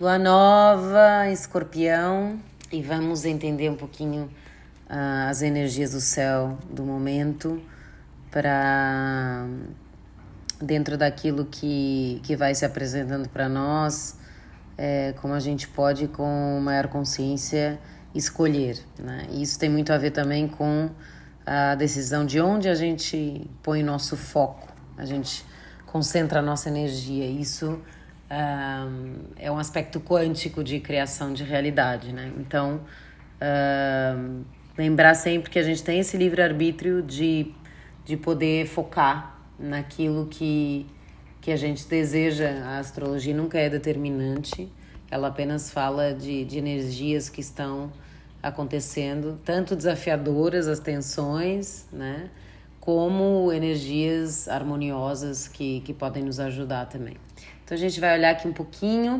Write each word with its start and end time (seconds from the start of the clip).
Lua 0.00 0.18
nova, 0.18 1.30
escorpião, 1.30 2.40
e 2.72 2.82
vamos 2.82 3.24
entender 3.24 3.70
um 3.70 3.76
pouquinho 3.76 4.24
uh, 4.90 5.28
as 5.30 5.40
energias 5.40 5.92
do 5.92 6.00
céu 6.00 6.58
do 6.68 6.82
momento 6.82 7.62
para 8.28 9.46
dentro 10.60 10.98
daquilo 10.98 11.44
que, 11.44 12.20
que 12.24 12.34
vai 12.34 12.56
se 12.56 12.64
apresentando 12.64 13.28
para 13.28 13.48
nós, 13.48 14.18
é, 14.76 15.14
como 15.20 15.32
a 15.32 15.38
gente 15.38 15.68
pode, 15.68 16.08
com 16.08 16.58
maior 16.60 16.88
consciência, 16.88 17.78
escolher. 18.12 18.84
Né? 18.98 19.28
E 19.30 19.42
isso 19.42 19.56
tem 19.60 19.70
muito 19.70 19.92
a 19.92 19.96
ver 19.96 20.10
também 20.10 20.48
com 20.48 20.90
a 21.46 21.76
decisão 21.76 22.26
de 22.26 22.40
onde 22.40 22.68
a 22.68 22.74
gente 22.74 23.48
põe 23.62 23.80
o 23.80 23.86
nosso 23.86 24.16
foco, 24.16 24.66
a 24.98 25.04
gente 25.04 25.46
concentra 25.86 26.40
a 26.40 26.42
nossa 26.42 26.68
energia. 26.68 27.26
Isso 27.26 27.80
um, 28.34 29.14
é 29.36 29.50
um 29.50 29.58
aspecto 29.58 30.00
quântico 30.00 30.64
de 30.64 30.80
criação 30.80 31.32
de 31.32 31.44
realidade. 31.44 32.12
Né? 32.12 32.32
Então, 32.38 32.80
um, 33.40 34.42
lembrar 34.76 35.14
sempre 35.14 35.50
que 35.50 35.58
a 35.58 35.62
gente 35.62 35.82
tem 35.82 36.00
esse 36.00 36.16
livre-arbítrio 36.16 37.02
de, 37.02 37.52
de 38.04 38.16
poder 38.16 38.66
focar 38.66 39.38
naquilo 39.58 40.26
que, 40.26 40.86
que 41.40 41.52
a 41.52 41.56
gente 41.56 41.86
deseja. 41.86 42.50
A 42.64 42.78
astrologia 42.78 43.34
nunca 43.34 43.58
é 43.58 43.68
determinante, 43.68 44.70
ela 45.10 45.28
apenas 45.28 45.70
fala 45.70 46.12
de, 46.12 46.44
de 46.44 46.58
energias 46.58 47.28
que 47.28 47.40
estão 47.40 47.92
acontecendo, 48.42 49.38
tanto 49.44 49.74
desafiadoras 49.74 50.68
as 50.68 50.78
tensões, 50.78 51.86
né? 51.90 52.28
Como 52.78 53.50
energias 53.50 54.46
harmoniosas 54.46 55.48
que, 55.48 55.80
que 55.80 55.94
podem 55.94 56.22
nos 56.22 56.38
ajudar 56.38 56.84
também. 56.86 57.16
Então 57.64 57.76
a 57.76 57.80
gente 57.80 57.98
vai 57.98 58.18
olhar 58.18 58.30
aqui 58.30 58.46
um 58.46 58.52
pouquinho 58.52 59.18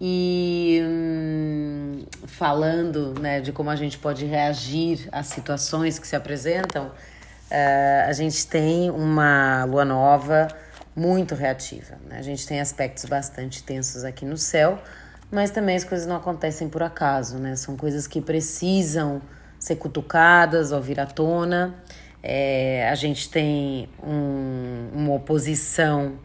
e 0.00 0.80
hum, 0.82 2.04
falando 2.26 3.14
né, 3.20 3.40
de 3.40 3.52
como 3.52 3.70
a 3.70 3.76
gente 3.76 3.96
pode 3.96 4.24
reagir 4.24 5.08
às 5.12 5.26
situações 5.26 5.98
que 5.98 6.06
se 6.06 6.16
apresentam, 6.16 6.86
uh, 6.86 8.08
a 8.08 8.12
gente 8.12 8.44
tem 8.48 8.90
uma 8.90 9.64
lua 9.64 9.84
nova 9.84 10.48
muito 10.96 11.36
reativa. 11.36 11.96
Né? 12.08 12.18
A 12.18 12.22
gente 12.22 12.44
tem 12.44 12.60
aspectos 12.60 13.04
bastante 13.04 13.62
tensos 13.62 14.02
aqui 14.02 14.24
no 14.24 14.36
céu, 14.36 14.82
mas 15.30 15.50
também 15.50 15.76
as 15.76 15.84
coisas 15.84 16.08
não 16.08 16.16
acontecem 16.16 16.68
por 16.68 16.82
acaso, 16.82 17.38
né? 17.38 17.54
São 17.54 17.76
coisas 17.76 18.08
que 18.08 18.20
precisam 18.20 19.22
ser 19.60 19.76
cutucadas 19.76 20.72
ou 20.72 20.82
vir 20.82 20.98
à 20.98 21.06
tona. 21.06 21.76
É, 22.20 22.88
a 22.90 22.96
gente 22.96 23.30
tem 23.30 23.88
um, 24.02 24.88
uma 24.92 25.14
oposição 25.14 26.18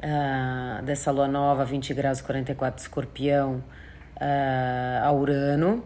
uh, 0.00 0.82
dessa 0.82 1.10
lua 1.10 1.28
nova, 1.28 1.64
20 1.64 1.94
graus 1.94 2.20
44 2.20 2.82
escorpião, 2.82 3.62
uh, 4.16 5.04
a 5.04 5.12
Urano. 5.12 5.84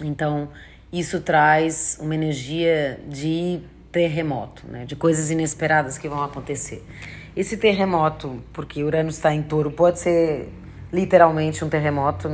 Então, 0.00 0.48
isso 0.92 1.20
traz 1.20 1.98
uma 2.00 2.14
energia 2.14 3.00
de 3.08 3.60
terremoto, 3.92 4.66
né? 4.66 4.84
de 4.84 4.96
coisas 4.96 5.30
inesperadas 5.30 5.98
que 5.98 6.08
vão 6.08 6.22
acontecer. 6.22 6.84
Esse 7.36 7.56
terremoto, 7.56 8.42
porque 8.52 8.82
Urano 8.82 9.08
está 9.08 9.32
em 9.34 9.42
touro, 9.42 9.70
pode 9.70 9.98
ser 9.98 10.52
literalmente 10.92 11.64
um 11.64 11.68
terremoto 11.68 12.28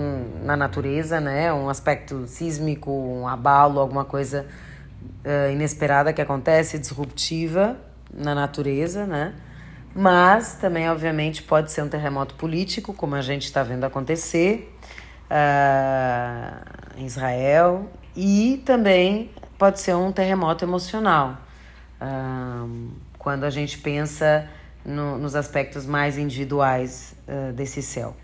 na 0.44 0.54
natureza, 0.54 1.18
né? 1.18 1.50
Um 1.50 1.70
aspecto 1.70 2.26
sísmico, 2.26 2.90
um 2.90 3.26
abalo, 3.26 3.80
alguma 3.80 4.04
coisa 4.04 4.44
uh, 5.24 5.50
inesperada 5.50 6.12
que 6.12 6.20
acontece, 6.20 6.78
disruptiva 6.78 7.78
na 8.12 8.34
natureza, 8.34 9.06
né? 9.06 9.32
Mas 9.94 10.54
também, 10.54 10.88
obviamente, 10.88 11.42
pode 11.42 11.72
ser 11.72 11.82
um 11.82 11.88
terremoto 11.88 12.34
político, 12.36 12.94
como 12.94 13.14
a 13.16 13.22
gente 13.22 13.44
está 13.44 13.62
vendo 13.62 13.84
acontecer 13.84 14.72
uh, 15.30 17.00
em 17.00 17.06
Israel, 17.06 17.90
e 18.14 18.62
também 18.64 19.30
pode 19.58 19.80
ser 19.80 19.94
um 19.94 20.12
terremoto 20.12 20.64
emocional, 20.64 21.38
uh, 22.00 22.90
quando 23.18 23.44
a 23.44 23.50
gente 23.50 23.78
pensa 23.78 24.48
no, 24.84 25.18
nos 25.18 25.34
aspectos 25.34 25.86
mais 25.86 26.16
individuais 26.16 27.14
uh, 27.26 27.52
desse 27.52 27.82
céu. 27.82 28.16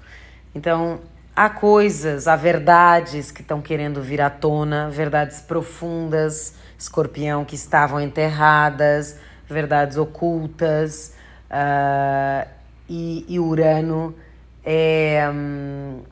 Então, 0.54 1.00
há 1.34 1.50
coisas, 1.50 2.28
há 2.28 2.36
verdades 2.36 3.30
que 3.30 3.42
estão 3.42 3.60
querendo 3.60 4.00
vir 4.00 4.20
à 4.20 4.30
tona, 4.30 4.88
verdades 4.88 5.40
profundas, 5.40 6.54
escorpião, 6.78 7.44
que 7.44 7.56
estavam 7.56 8.00
enterradas, 8.00 9.18
verdades 9.48 9.96
ocultas. 9.96 11.16
Uh, 11.50 12.48
e, 12.88 13.24
e, 13.28 13.38
Urano 13.38 14.14
é, 14.64 15.28
um, 15.32 16.02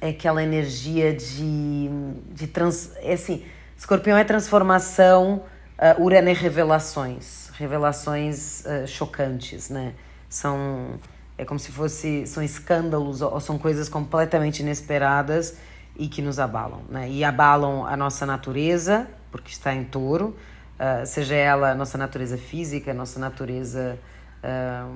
é 0.00 0.10
aquela 0.10 0.42
energia 0.42 1.14
de, 1.14 1.88
de 2.30 2.46
trans, 2.46 2.92
é 2.96 3.14
assim, 3.14 3.44
escorpião 3.76 4.16
é 4.16 4.24
transformação, 4.24 5.42
uh, 5.78 6.02
Urano 6.02 6.28
é 6.28 6.32
revelações, 6.32 7.50
revelações 7.54 8.64
uh, 8.64 8.86
chocantes, 8.86 9.70
né? 9.70 9.94
São 10.28 10.98
é 11.36 11.44
como 11.44 11.58
se 11.58 11.72
fosse 11.72 12.26
são 12.26 12.42
escândalos 12.42 13.20
ou 13.20 13.40
são 13.40 13.58
coisas 13.58 13.88
completamente 13.88 14.60
inesperadas 14.60 15.56
e 15.96 16.08
que 16.08 16.22
nos 16.22 16.38
abalam, 16.38 16.82
né? 16.88 17.08
E 17.08 17.24
abalam 17.24 17.86
a 17.86 17.96
nossa 17.96 18.26
natureza, 18.26 19.06
porque 19.30 19.50
está 19.50 19.74
em 19.74 19.84
touro, 19.84 20.36
uh, 20.78 21.06
seja 21.06 21.34
ela 21.34 21.70
a 21.70 21.74
nossa 21.74 21.98
natureza 21.98 22.36
física, 22.36 22.92
nossa 22.94 23.18
natureza 23.20 23.98
uh, 24.44 24.94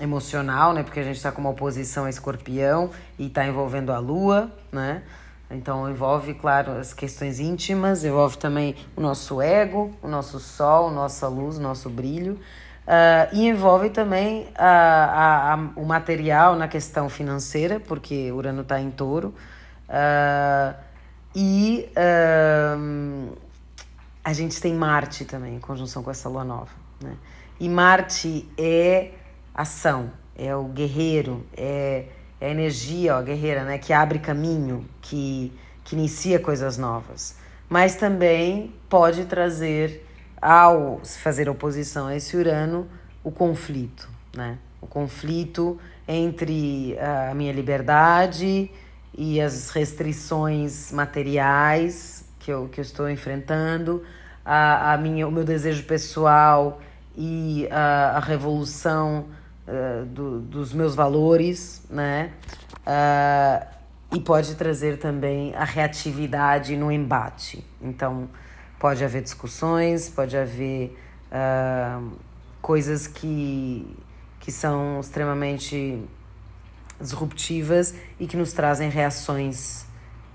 emocional, 0.00 0.72
né? 0.72 0.82
Porque 0.82 1.00
a 1.00 1.04
gente 1.04 1.16
está 1.16 1.30
com 1.30 1.40
uma 1.40 1.50
oposição 1.50 2.06
a 2.06 2.10
escorpião 2.10 2.90
e 3.18 3.26
está 3.26 3.46
envolvendo 3.46 3.92
a 3.92 3.98
lua, 3.98 4.50
né? 4.72 5.02
Então 5.50 5.88
envolve, 5.90 6.32
claro, 6.34 6.72
as 6.72 6.94
questões 6.94 7.38
íntimas, 7.38 8.04
envolve 8.04 8.38
também 8.38 8.74
o 8.96 9.00
nosso 9.00 9.42
ego, 9.42 9.94
o 10.02 10.08
nosso 10.08 10.40
sol, 10.40 10.90
nossa 10.90 11.28
luz, 11.28 11.58
nosso 11.58 11.90
brilho. 11.90 12.38
Uh, 12.82 13.28
e 13.32 13.48
envolve 13.48 13.90
também 13.90 14.48
a, 14.56 14.66
a, 14.66 15.54
a, 15.54 15.56
o 15.76 15.84
material 15.84 16.56
na 16.56 16.66
questão 16.66 17.08
financeira, 17.08 17.78
porque 17.78 18.32
Urano 18.32 18.62
está 18.62 18.80
em 18.80 18.90
touro. 18.90 19.34
Uh, 19.88 20.74
e 21.34 21.88
uh, 21.96 23.38
a 24.24 24.32
gente 24.32 24.60
tem 24.60 24.74
Marte 24.74 25.24
também, 25.24 25.56
em 25.56 25.60
conjunção 25.60 26.02
com 26.02 26.10
essa 26.10 26.28
lua 26.28 26.44
nova. 26.44 26.70
Né? 27.00 27.14
E 27.62 27.68
Marte 27.68 28.44
é 28.58 29.12
ação, 29.54 30.10
é 30.36 30.52
o 30.52 30.64
guerreiro, 30.64 31.46
é, 31.56 32.06
é 32.40 32.48
a 32.48 32.50
energia, 32.50 33.16
ó, 33.16 33.22
guerreira, 33.22 33.62
né? 33.62 33.78
que 33.78 33.92
abre 33.92 34.18
caminho, 34.18 34.84
que, 35.00 35.52
que 35.84 35.94
inicia 35.94 36.40
coisas 36.40 36.76
novas. 36.76 37.36
Mas 37.68 37.94
também 37.94 38.74
pode 38.88 39.26
trazer 39.26 40.04
ao 40.40 41.02
fazer 41.04 41.48
oposição 41.48 42.08
a 42.08 42.16
esse 42.16 42.36
Urano, 42.36 42.88
o 43.22 43.30
conflito, 43.30 44.08
né? 44.36 44.58
O 44.80 44.88
conflito 44.88 45.78
entre 46.08 46.98
a 46.98 47.32
minha 47.32 47.52
liberdade 47.52 48.72
e 49.16 49.40
as 49.40 49.70
restrições 49.70 50.90
materiais 50.90 52.24
que 52.40 52.50
eu, 52.50 52.68
que 52.68 52.80
eu 52.80 52.82
estou 52.82 53.08
enfrentando, 53.08 54.02
a, 54.44 54.94
a 54.94 54.98
minha, 54.98 55.28
o 55.28 55.30
meu 55.30 55.44
desejo 55.44 55.84
pessoal 55.84 56.80
e 57.16 57.68
a, 57.70 58.16
a 58.16 58.20
revolução 58.20 59.26
uh, 59.66 60.06
do, 60.06 60.40
dos 60.40 60.72
meus 60.72 60.94
valores, 60.94 61.82
né? 61.88 62.32
Uh, 62.86 63.82
e 64.14 64.20
pode 64.20 64.54
trazer 64.56 64.98
também 64.98 65.54
a 65.54 65.64
reatividade 65.64 66.76
no 66.76 66.92
embate. 66.92 67.64
Então, 67.80 68.28
Pode 68.82 69.04
haver 69.04 69.22
discussões, 69.22 70.08
pode 70.08 70.36
haver 70.36 70.98
uh, 71.30 72.10
coisas 72.60 73.06
que, 73.06 73.86
que 74.40 74.50
são 74.50 74.98
extremamente 74.98 76.02
disruptivas 77.00 77.94
e 78.18 78.26
que 78.26 78.36
nos 78.36 78.52
trazem 78.52 78.90
reações 78.90 79.86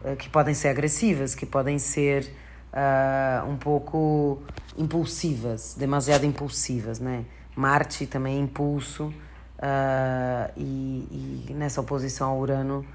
uh, 0.01 0.15
que 0.15 0.29
podem 0.29 0.53
ser 0.53 0.69
agressivas, 0.69 1.35
que 1.35 1.45
podem 1.45 1.77
ser 1.77 2.33
uh, 2.73 3.49
um 3.49 3.57
pouco 3.57 4.41
impulsivas, 4.77 5.75
demasiado 5.77 6.25
impulsivas, 6.25 6.99
né? 6.99 7.25
Marte 7.55 8.05
também 8.05 8.37
é 8.37 8.39
impulso 8.39 9.05
uh, 9.05 10.51
e, 10.55 11.47
e, 11.49 11.53
nessa 11.53 11.81
oposição 11.81 12.29
ao 12.29 12.37
Urano 12.37 12.85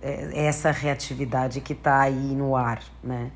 é, 0.00 0.30
é 0.32 0.46
essa 0.46 0.70
reatividade 0.70 1.60
que 1.60 1.74
está 1.74 2.00
aí 2.00 2.34
no 2.34 2.56
ar, 2.56 2.80
né? 3.02 3.30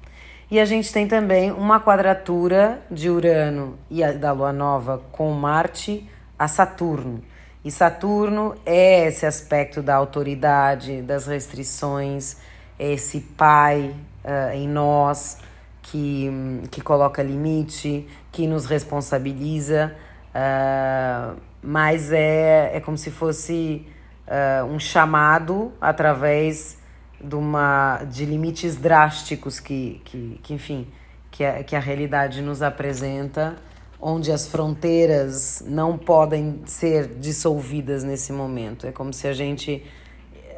E 0.51 0.59
a 0.59 0.65
gente 0.65 0.93
tem 0.93 1.07
também 1.07 1.53
uma 1.53 1.79
quadratura 1.79 2.83
de 2.91 3.09
Urano 3.09 3.79
e 3.89 4.03
a, 4.03 4.13
da 4.13 4.33
Lua 4.33 4.53
Nova 4.53 5.01
com 5.13 5.31
Marte 5.33 6.09
a 6.39 6.49
Saturno. 6.49 7.23
E 7.65 7.71
Saturno 7.71 8.57
é 8.65 9.07
esse 9.07 9.27
aspecto 9.27 9.83
da 9.83 9.95
autoridade, 9.95 11.03
das 11.03 11.27
restrições, 11.27 12.39
esse 12.79 13.21
pai 13.21 13.95
uh, 14.25 14.55
em 14.55 14.67
nós 14.67 15.39
que, 15.83 16.31
que 16.71 16.81
coloca 16.81 17.23
limite, 17.23 18.07
que 18.31 18.47
nos 18.47 18.67
responsabiliza, 18.67 19.95
uh, 20.35 21.41
mas 21.63 22.13
é, 22.13 22.77
é 22.77 22.81
como 22.81 22.97
se 22.97 23.11
fosse 23.11 23.87
uh, 24.27 24.65
um 24.65 24.79
chamado 24.79 25.73
através 25.81 26.79
de, 27.23 27.35
uma, 27.35 28.03
de 28.05 28.25
limites 28.25 28.77
drásticos 28.77 29.61
que, 29.61 30.01
que, 30.05 30.41
que 30.43 30.55
enfim, 30.55 30.87
que 31.31 31.45
a, 31.45 31.63
que 31.63 31.77
a 31.77 31.81
realidade 31.81 32.41
nos 32.41 32.63
apresenta, 32.63 33.57
onde 34.01 34.33
as 34.33 34.47
fronteiras 34.47 35.63
não 35.67 35.99
podem 35.99 36.63
ser 36.65 37.07
dissolvidas 37.17 38.03
nesse 38.03 38.33
momento. 38.33 38.87
É 38.87 38.93
como 38.93 39.13
se 39.13 39.29
a 39.29 39.33
gente, 39.33 39.85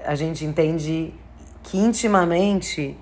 a 0.05 0.15
gente 0.15 0.45
entende 0.45 1.13
que 1.65 1.77
intimamente 1.77 2.97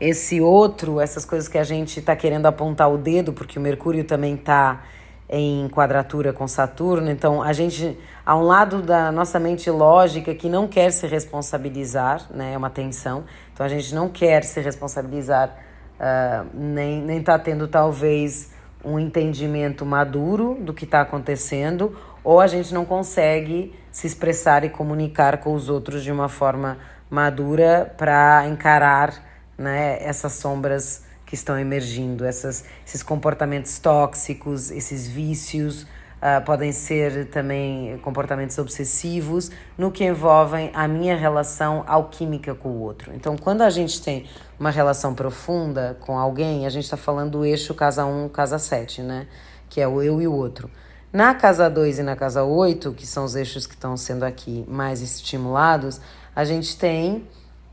esse 0.00 0.40
outro, 0.40 1.00
essas 1.00 1.24
coisas 1.24 1.48
que 1.48 1.58
a 1.58 1.64
gente 1.64 2.00
está 2.00 2.14
querendo 2.16 2.46
apontar 2.46 2.90
o 2.90 2.98
dedo, 2.98 3.32
porque 3.32 3.58
o 3.58 3.62
Mercúrio 3.62 4.04
também 4.04 4.34
está 4.34 4.82
em 5.28 5.68
quadratura 5.68 6.32
com 6.32 6.46
Saturno, 6.46 7.10
então 7.10 7.42
a 7.42 7.52
gente, 7.52 7.98
há 8.24 8.36
um 8.36 8.42
lado 8.42 8.82
da 8.82 9.10
nossa 9.10 9.40
mente 9.40 9.70
lógica 9.70 10.34
que 10.34 10.48
não 10.48 10.68
quer 10.68 10.90
se 10.90 11.06
responsabilizar, 11.06 12.26
né, 12.30 12.52
é 12.52 12.58
uma 12.58 12.68
tensão, 12.68 13.24
então 13.52 13.64
a 13.64 13.68
gente 13.68 13.94
não 13.94 14.08
quer 14.08 14.44
se 14.44 14.60
responsabilizar, 14.60 15.56
uh, 15.98 16.46
nem, 16.52 17.00
nem 17.00 17.22
tá 17.22 17.38
tendo 17.38 17.66
talvez 17.66 18.52
um 18.84 18.98
entendimento 18.98 19.86
maduro 19.86 20.58
do 20.60 20.74
que 20.74 20.84
está 20.84 21.00
acontecendo, 21.00 21.96
ou 22.22 22.38
a 22.38 22.46
gente 22.46 22.74
não 22.74 22.84
consegue 22.84 23.74
se 23.90 24.06
expressar 24.06 24.62
e 24.64 24.68
comunicar 24.68 25.38
com 25.38 25.54
os 25.54 25.70
outros 25.70 26.04
de 26.04 26.12
uma 26.12 26.28
forma 26.28 26.76
madura 27.08 27.94
para 27.96 28.46
encarar 28.46 29.23
né, 29.56 29.98
essas 30.02 30.32
sombras 30.32 31.02
que 31.26 31.34
estão 31.34 31.58
emergindo, 31.58 32.24
essas, 32.24 32.64
esses 32.86 33.02
comportamentos 33.02 33.78
tóxicos, 33.78 34.70
esses 34.70 35.06
vícios, 35.06 35.82
uh, 35.82 36.44
podem 36.44 36.72
ser 36.72 37.26
também 37.28 37.98
comportamentos 37.98 38.56
obsessivos, 38.58 39.50
no 39.76 39.90
que 39.90 40.04
envolvem 40.04 40.70
a 40.74 40.88
minha 40.88 41.16
relação 41.16 41.84
alquímica 41.86 42.54
com 42.54 42.70
o 42.70 42.80
outro. 42.80 43.12
Então, 43.14 43.36
quando 43.36 43.62
a 43.62 43.70
gente 43.70 44.00
tem 44.00 44.26
uma 44.58 44.70
relação 44.70 45.14
profunda 45.14 45.96
com 46.00 46.18
alguém, 46.18 46.66
a 46.66 46.70
gente 46.70 46.84
está 46.84 46.96
falando 46.96 47.32
do 47.32 47.44
eixo 47.44 47.74
casa 47.74 48.04
1, 48.04 48.28
casa 48.30 48.58
7, 48.58 49.02
né? 49.02 49.26
Que 49.68 49.80
é 49.80 49.88
o 49.88 50.02
eu 50.02 50.20
e 50.22 50.26
o 50.26 50.32
outro. 50.32 50.70
Na 51.12 51.34
casa 51.34 51.68
2 51.70 52.00
e 52.00 52.02
na 52.02 52.16
casa 52.16 52.42
8, 52.42 52.92
que 52.92 53.06
são 53.06 53.24
os 53.24 53.36
eixos 53.36 53.66
que 53.66 53.74
estão 53.74 53.96
sendo 53.96 54.24
aqui 54.24 54.64
mais 54.66 55.00
estimulados, 55.00 56.00
a 56.34 56.44
gente 56.44 56.76
tem 56.76 57.28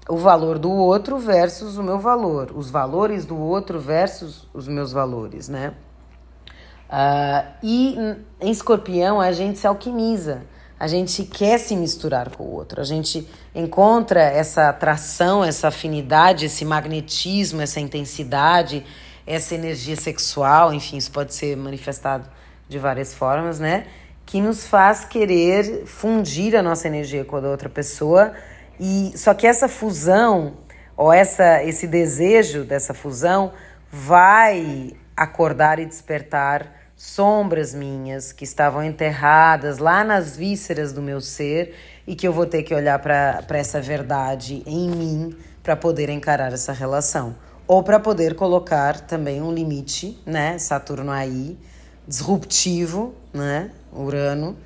o 0.10 0.18
valor 0.18 0.58
do 0.58 0.72
outro 0.72 1.18
versus 1.18 1.78
o 1.78 1.84
meu 1.84 2.00
valor, 2.00 2.52
os 2.56 2.70
valores 2.70 3.26
do 3.26 3.38
outro 3.38 3.80
versus 3.80 4.48
os 4.54 4.68
meus 4.68 4.92
valores, 4.92 5.48
né? 5.48 5.74
Uh, 6.90 7.48
e 7.64 7.96
em 8.42 8.52
escorpião 8.52 9.22
a 9.22 9.32
gente 9.32 9.60
se 9.60 9.66
alquimiza, 9.66 10.42
a 10.78 10.88
gente 10.88 11.24
quer 11.24 11.58
se 11.58 11.76
misturar 11.76 12.36
com 12.36 12.44
o 12.44 12.52
outro, 12.52 12.82
a 12.82 12.84
gente 12.84 13.26
encontra 13.56 14.22
essa 14.22 14.68
atração, 14.68 15.44
essa 15.44 15.70
afinidade, 15.70 16.46
esse 16.46 16.66
magnetismo, 16.66 17.62
essa 17.62 17.80
intensidade, 17.80 18.84
essa 19.26 19.56
energia 19.56 19.96
sexual, 19.96 20.74
enfim, 20.74 20.98
isso 20.98 21.12
pode 21.12 21.34
ser 21.34 21.56
manifestado 21.56 22.28
de 22.68 22.80
várias 22.80 23.14
formas, 23.14 23.60
né? 23.60 23.88
Que 24.26 24.42
nos 24.42 24.66
faz 24.66 25.06
querer 25.06 25.86
fundir 25.86 26.56
a 26.56 26.64
nossa 26.64 26.88
energia 26.88 27.24
com 27.24 27.38
a 27.38 27.40
da 27.40 27.50
outra 27.50 27.70
pessoa 27.70 28.34
e 28.84 29.14
só 29.16 29.36
que 29.36 29.46
essa 29.46 29.68
fusão 29.68 30.58
ou 30.98 31.14
essa 31.14 31.64
esse 31.64 31.86
desejo 31.86 32.64
dessa 32.64 32.96
fusão 32.96 33.54
vai 33.92 34.94
acordar 35.16 35.78
e 35.78 35.86
despertar 35.86 36.82
sombras 36.96 37.76
minhas 37.76 38.32
que 38.32 38.44
estavam 38.44 38.84
enterradas 38.84 39.78
lá 39.78 40.04
nas 40.04 40.36
vísceras 40.36 40.92
do 40.92 41.02
meu 41.02 41.22
ser 41.22 41.76
e 42.08 42.16
que 42.16 42.28
eu 42.28 42.34
vou 42.34 42.48
ter 42.48 42.64
que 42.64 42.74
olhar 42.74 42.98
para 42.98 43.46
essa 43.52 43.80
verdade 43.80 44.64
em 44.66 44.90
mim 44.90 45.38
para 45.62 45.76
poder 45.76 46.10
encarar 46.10 46.52
essa 46.52 46.74
relação. 46.74 47.36
Ou 47.68 47.84
para 47.84 48.00
poder 48.00 48.34
colocar 48.34 49.00
também 49.02 49.42
um 49.42 49.54
limite, 49.54 50.20
né, 50.26 50.58
Saturno 50.58 51.12
aí, 51.12 51.58
disruptivo, 52.08 53.14
né, 53.32 53.70
Urano, 53.94 54.58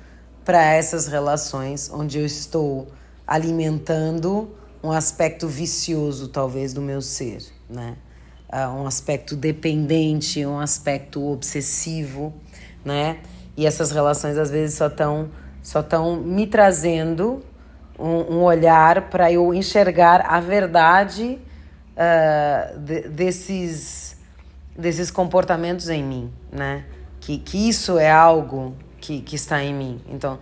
para 0.44 0.62
essas 0.72 1.06
relações 1.06 1.90
onde 1.92 2.18
eu 2.18 2.24
estou 2.26 2.88
alimentando 3.26 4.54
um 4.82 4.92
aspecto 4.92 5.48
vicioso, 5.48 6.28
talvez, 6.28 6.72
do 6.72 6.80
meu 6.80 7.02
ser, 7.02 7.42
né? 7.68 7.96
Uh, 8.52 8.82
um 8.82 8.86
aspecto 8.86 9.34
dependente, 9.34 10.46
um 10.46 10.60
aspecto 10.60 11.26
obsessivo, 11.28 12.32
né? 12.84 13.18
E 13.56 13.66
essas 13.66 13.90
relações 13.90 14.38
às 14.38 14.50
vezes 14.50 14.76
só 14.76 14.86
estão 14.86 15.30
só 15.60 15.80
estão 15.80 16.16
me 16.16 16.46
trazendo 16.46 17.42
um, 17.98 18.36
um 18.36 18.42
olhar 18.44 19.08
para 19.10 19.32
eu 19.32 19.52
enxergar 19.52 20.20
a 20.20 20.38
verdade 20.38 21.40
uh, 21.96 22.78
de, 22.78 23.08
desses 23.08 24.16
desses 24.78 25.10
comportamentos 25.10 25.88
em 25.88 26.04
mim, 26.04 26.32
né? 26.52 26.84
Que, 27.18 27.38
que 27.38 27.68
isso 27.68 27.98
é 27.98 28.10
algo 28.10 28.76
que, 29.00 29.20
que 29.22 29.34
está 29.34 29.62
em 29.62 29.74
mim. 29.74 30.00
Então, 30.08 30.38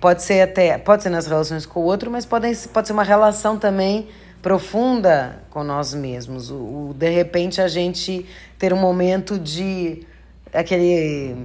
Pode 0.00 0.22
ser 0.22 0.40
até, 0.40 0.78
pode 0.78 1.02
ser 1.02 1.10
nas 1.10 1.26
relações 1.26 1.66
com 1.66 1.80
o 1.80 1.84
outro, 1.84 2.10
mas 2.10 2.24
pode, 2.24 2.56
pode 2.68 2.86
ser 2.86 2.92
uma 2.92 3.02
relação 3.02 3.58
também 3.58 4.08
profunda 4.40 5.42
com 5.50 5.62
nós 5.62 5.92
mesmos. 5.92 6.50
O, 6.50 6.54
o, 6.54 6.94
de 6.96 7.10
repente 7.10 7.60
a 7.60 7.68
gente 7.68 8.24
ter 8.58 8.72
um 8.72 8.78
momento 8.78 9.38
de 9.38 10.06
aquele 10.52 11.36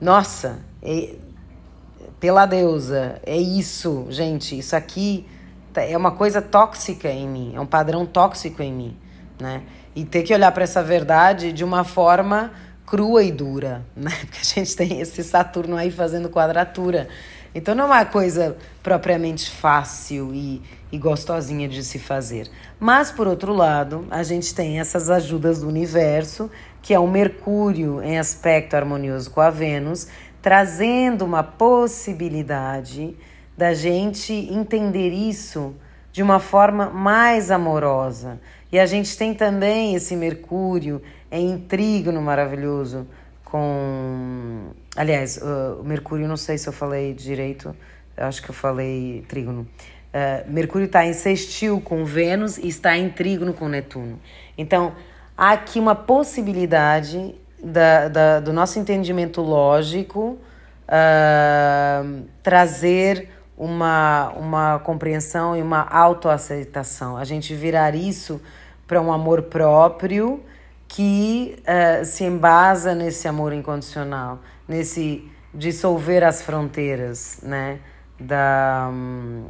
nossa, 0.00 0.58
é, 0.82 1.14
pela 2.18 2.46
deusa, 2.46 3.20
é 3.24 3.36
isso, 3.36 4.06
gente, 4.10 4.58
isso 4.58 4.74
aqui 4.74 5.26
tá, 5.72 5.82
é 5.82 5.96
uma 5.96 6.10
coisa 6.10 6.42
tóxica 6.42 7.08
em 7.08 7.28
mim, 7.28 7.52
é 7.54 7.60
um 7.60 7.66
padrão 7.66 8.04
tóxico 8.04 8.62
em 8.62 8.72
mim, 8.72 8.96
né? 9.40 9.62
E 9.94 10.04
ter 10.04 10.22
que 10.24 10.34
olhar 10.34 10.50
para 10.50 10.64
essa 10.64 10.82
verdade 10.82 11.52
de 11.52 11.62
uma 11.62 11.84
forma 11.84 12.50
crua 12.84 13.22
e 13.22 13.30
dura, 13.30 13.84
né? 13.94 14.10
Porque 14.26 14.40
a 14.40 14.44
gente 14.44 14.74
tem 14.74 15.00
esse 15.00 15.22
Saturno 15.22 15.76
aí 15.76 15.90
fazendo 15.90 16.28
quadratura. 16.28 17.08
Então 17.54 17.74
não 17.74 17.84
é 17.84 17.86
uma 17.86 18.04
coisa 18.04 18.56
propriamente 18.82 19.50
fácil 19.50 20.34
e, 20.34 20.60
e 20.90 20.98
gostosinha 20.98 21.68
de 21.68 21.84
se 21.84 21.98
fazer. 21.98 22.50
Mas, 22.80 23.10
por 23.10 23.28
outro 23.28 23.52
lado, 23.52 24.06
a 24.10 24.22
gente 24.22 24.54
tem 24.54 24.80
essas 24.80 25.08
ajudas 25.08 25.60
do 25.60 25.68
universo, 25.68 26.50
que 26.82 26.92
é 26.92 26.98
o 26.98 27.06
Mercúrio 27.06 28.02
em 28.02 28.18
aspecto 28.18 28.74
harmonioso 28.74 29.30
com 29.30 29.40
a 29.40 29.50
Vênus, 29.50 30.08
trazendo 30.42 31.24
uma 31.24 31.42
possibilidade 31.42 33.16
da 33.56 33.72
gente 33.72 34.32
entender 34.32 35.10
isso 35.10 35.74
de 36.12 36.22
uma 36.22 36.38
forma 36.38 36.90
mais 36.90 37.50
amorosa. 37.50 38.40
E 38.70 38.78
a 38.78 38.86
gente 38.86 39.16
tem 39.16 39.32
também 39.32 39.94
esse 39.94 40.16
Mercúrio 40.16 41.00
em 41.30 41.58
trígono 41.58 42.20
maravilhoso 42.20 43.06
com. 43.44 44.70
Aliás, 44.96 45.40
o 45.42 45.82
Mercúrio, 45.82 46.28
não 46.28 46.36
sei 46.36 46.56
se 46.56 46.68
eu 46.68 46.72
falei 46.72 47.12
direito, 47.14 47.74
acho 48.16 48.42
que 48.42 48.50
eu 48.50 48.54
falei 48.54 49.24
trígono. 49.28 49.66
Uh, 50.14 50.52
Mercúrio 50.52 50.84
está 50.84 51.04
em 51.04 51.12
sextil 51.12 51.80
com 51.80 52.04
Vênus 52.04 52.56
e 52.58 52.68
está 52.68 52.96
em 52.96 53.10
trígono 53.10 53.52
com 53.52 53.68
Netuno. 53.68 54.20
Então, 54.56 54.94
há 55.36 55.50
aqui 55.50 55.80
uma 55.80 55.96
possibilidade 55.96 57.34
da, 57.60 58.06
da 58.08 58.40
do 58.40 58.52
nosso 58.52 58.78
entendimento 58.78 59.40
lógico 59.40 60.38
uh, 60.86 62.22
trazer 62.42 63.28
uma, 63.56 64.30
uma 64.36 64.78
compreensão 64.78 65.56
e 65.56 65.62
uma 65.62 65.82
autoaceitação. 65.82 67.16
A 67.16 67.24
gente 67.24 67.52
virar 67.54 67.96
isso 67.96 68.40
para 68.86 69.00
um 69.00 69.12
amor 69.12 69.42
próprio 69.42 70.40
que 70.88 71.56
uh, 71.60 72.04
se 72.04 72.24
embasa 72.24 72.94
nesse 72.94 73.26
amor 73.26 73.52
incondicional, 73.52 74.40
nesse 74.68 75.28
dissolver 75.52 76.24
as 76.24 76.42
fronteiras, 76.42 77.40
né, 77.42 77.78
da 78.18 78.90
um, 78.92 79.46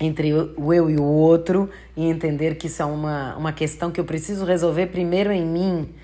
entre 0.00 0.32
o 0.56 0.74
eu 0.74 0.90
e 0.90 0.96
o 0.96 1.04
outro 1.04 1.70
e 1.96 2.08
entender 2.08 2.56
que 2.56 2.66
isso 2.66 2.82
é 2.82 2.84
uma, 2.84 3.36
uma 3.36 3.52
questão 3.52 3.90
que 3.90 4.00
eu 4.00 4.04
preciso 4.04 4.44
resolver 4.44 4.86
primeiro 4.86 5.30
em 5.30 5.46
mim, 5.46 5.94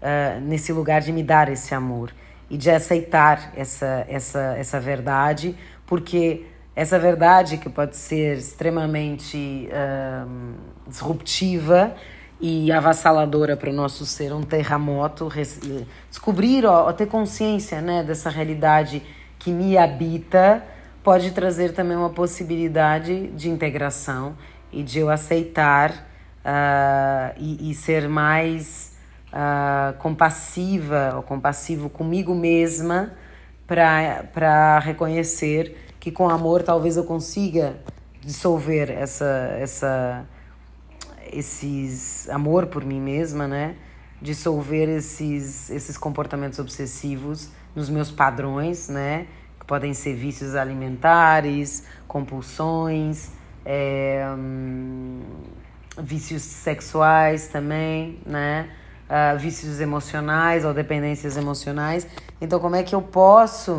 uh, 0.00 0.40
nesse 0.40 0.72
lugar 0.72 1.00
de 1.00 1.12
me 1.12 1.22
dar 1.22 1.48
esse 1.48 1.74
amor 1.74 2.12
e 2.48 2.56
de 2.56 2.70
aceitar 2.70 3.52
essa, 3.56 4.06
essa, 4.08 4.54
essa 4.56 4.80
verdade, 4.80 5.56
porque 5.86 6.46
essa 6.74 6.98
verdade 6.98 7.58
que 7.58 7.68
pode 7.68 7.96
ser 7.96 8.38
extremamente 8.38 9.68
uh, 9.72 10.54
disruptiva 10.86 11.94
e 12.40 12.70
avassaladora 12.70 13.56
para 13.56 13.70
o 13.70 13.72
nosso 13.72 14.06
ser, 14.06 14.32
um 14.32 14.42
terremoto, 14.42 15.28
descobrir, 16.08 16.64
ó, 16.64 16.92
ter 16.92 17.06
consciência 17.06 17.80
né, 17.80 18.02
dessa 18.02 18.30
realidade 18.30 19.02
que 19.38 19.50
me 19.50 19.76
habita, 19.76 20.62
pode 21.02 21.30
trazer 21.32 21.72
também 21.72 21.96
uma 21.96 22.10
possibilidade 22.10 23.28
de 23.28 23.48
integração 23.48 24.36
e 24.72 24.82
de 24.82 24.98
eu 24.98 25.10
aceitar 25.10 25.90
uh, 26.44 27.34
e, 27.38 27.70
e, 27.70 27.74
ser 27.74 28.08
mais 28.08 28.96
uh, 29.32 29.96
compassiva 29.98 31.14
ou 31.16 31.22
compassivo 31.22 31.88
comigo 31.88 32.34
mesma 32.34 33.12
para 33.66 34.78
reconhecer 34.78 35.76
que 36.00 36.10
com 36.10 36.28
amor 36.28 36.62
talvez 36.62 36.96
eu 36.96 37.04
consiga 37.04 37.76
dissolver 38.20 38.90
essa, 38.90 39.56
essa, 39.58 40.26
esses 41.32 42.28
amor 42.30 42.66
por 42.66 42.84
mim 42.84 43.00
mesma, 43.00 43.46
né? 43.46 43.76
Dissolver 44.20 44.88
esses, 44.88 45.70
esses 45.70 45.96
comportamentos 45.96 46.58
obsessivos 46.58 47.50
nos 47.74 47.88
meus 47.88 48.10
padrões, 48.10 48.88
né? 48.88 49.26
Que 49.58 49.66
podem 49.66 49.94
ser 49.94 50.14
vícios 50.14 50.54
alimentares, 50.54 51.84
compulsões, 52.06 53.30
é, 53.64 54.24
hum, 54.36 55.22
vícios 55.98 56.42
sexuais 56.42 57.48
também, 57.48 58.20
né? 58.26 58.70
Uh, 59.08 59.38
vícios 59.38 59.80
emocionais 59.80 60.64
ou 60.64 60.74
dependências 60.74 61.36
emocionais. 61.36 62.06
Então, 62.40 62.60
como 62.60 62.76
é 62.76 62.82
que 62.82 62.94
eu 62.94 63.00
posso 63.00 63.72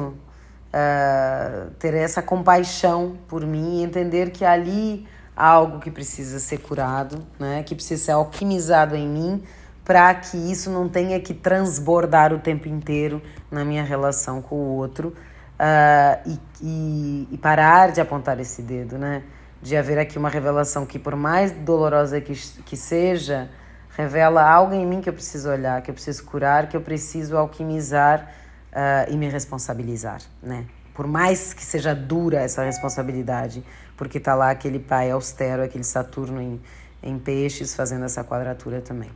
uh, 0.74 1.70
ter 1.78 1.94
essa 1.94 2.22
compaixão 2.22 3.18
por 3.28 3.46
mim 3.46 3.80
e 3.80 3.84
entender 3.84 4.32
que 4.32 4.44
ali 4.44 5.08
algo 5.40 5.80
que 5.80 5.90
precisa 5.90 6.40
ser 6.40 6.60
curado, 6.60 7.26
né? 7.40 7.64
Que 7.64 7.74
precisa 7.74 8.04
ser 8.04 8.12
alquimizado 8.12 8.96
em 8.96 9.08
mim 9.08 9.44
para 9.86 10.14
que 10.14 10.38
isso 10.38 10.70
não 10.70 10.88
tenha 10.88 11.20
que 11.20 11.34
transbordar 11.34 12.34
o 12.34 12.40
tempo 12.40 12.68
inteiro 12.68 13.22
na 13.50 13.66
minha 13.66 13.84
relação 13.84 14.42
com 14.42 14.56
o 14.56 14.76
outro 14.76 15.16
uh, 15.60 16.30
e, 16.30 16.40
e, 16.62 17.28
e 17.32 17.38
parar 17.38 17.92
de 17.92 18.00
apontar 18.00 18.40
esse 18.40 18.62
dedo, 18.62 18.98
né? 18.98 19.24
de 19.62 19.76
haver 19.76 19.98
aqui 20.00 20.18
uma 20.18 20.30
revelação 20.30 20.86
que, 20.86 20.98
por 20.98 21.16
mais 21.16 21.52
dolorosa 21.52 22.22
que, 22.22 22.34
que 22.66 22.78
seja, 22.78 23.50
revela 23.96 24.42
algo 24.42 24.74
em 24.74 24.86
mim 24.86 25.02
que 25.02 25.10
eu 25.10 25.14
preciso 25.14 25.50
olhar, 25.50 25.82
que 25.82 25.92
eu 25.92 25.94
preciso 25.94 26.24
curar, 26.24 26.70
que 26.70 26.78
eu 26.78 26.82
preciso 26.82 27.36
alquimizar 27.38 28.32
uh, 28.72 29.12
e 29.12 29.18
me 29.18 29.28
responsabilizar, 29.28 30.22
né? 30.42 30.66
Por 30.94 31.08
mais 31.08 31.54
que 31.54 31.64
seja 31.64 31.96
dura 31.96 32.42
essa 32.42 32.64
responsabilidade, 32.64 33.64
porque 34.00 34.18
está 34.18 34.34
lá 34.34 34.50
aquele 34.50 34.80
pai 34.80 35.12
austero, 35.12 35.62
aquele 35.62 35.84
Saturno 35.84 36.42
em, 36.42 36.62
em 37.04 37.20
peixes, 37.20 37.76
fazendo 37.76 38.06
essa 38.06 38.24
quadratura 38.24 38.80
também. 38.80 39.12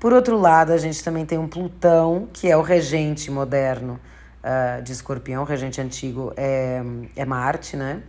Por 0.00 0.12
outro 0.12 0.36
lado, 0.36 0.72
a 0.72 0.76
gente 0.76 1.04
também 1.04 1.24
tem 1.24 1.38
um 1.38 1.46
Plutão, 1.46 2.28
que 2.32 2.50
é 2.50 2.56
o 2.56 2.60
regente 2.60 3.30
moderno 3.30 4.00
uh, 4.42 4.82
de 4.82 4.90
Escorpião, 4.90 5.42
o 5.42 5.46
regente 5.46 5.80
antigo 5.80 6.32
é, 6.36 6.82
é 7.14 7.24
Marte, 7.24 7.76
né? 7.76 8.02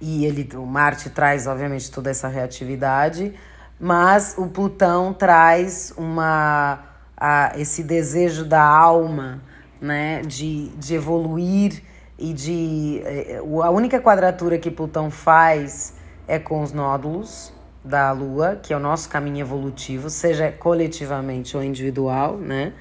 E 0.00 0.26
ele, 0.26 0.48
o 0.56 0.66
Marte 0.66 1.08
traz, 1.08 1.46
obviamente, 1.46 1.92
toda 1.92 2.10
essa 2.10 2.26
reatividade, 2.26 3.32
mas 3.78 4.34
o 4.36 4.48
Plutão 4.48 5.14
traz 5.14 5.94
uma, 5.96 6.80
a, 7.16 7.52
esse 7.56 7.84
desejo 7.84 8.44
da 8.44 8.62
alma, 8.62 9.40
né, 9.80 10.22
de, 10.22 10.70
de 10.70 10.96
evoluir 10.96 11.84
e 12.24 12.32
de. 12.32 13.02
Eh, 13.04 13.38
a 13.62 13.70
única 13.70 14.00
quadratura 14.00 14.58
que 14.58 14.70
Plutão 14.70 15.10
faz 15.10 15.94
é 16.26 16.38
com 16.38 16.62
os 16.62 16.72
nódulos 16.72 17.52
da 17.84 18.12
Lua, 18.12 18.58
que 18.62 18.72
é 18.72 18.76
o 18.76 18.80
nosso 18.80 19.10
caminho 19.10 19.40
evolutivo, 19.40 20.08
seja 20.08 20.50
coletivamente 20.50 21.54
ou 21.54 21.62
individual, 21.62 22.38
né? 22.38 22.72